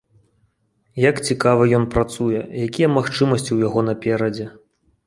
Як 1.09 1.15
цікава 1.27 1.67
ён 1.81 1.85
працуе, 1.97 2.41
якія 2.67 2.87
магчымасці 2.99 3.47
ў 3.53 3.59
яго 3.71 3.79
наперадзе. 3.89 4.53